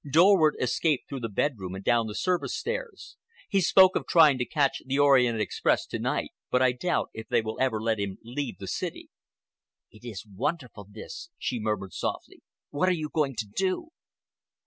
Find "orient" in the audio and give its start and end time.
4.97-5.39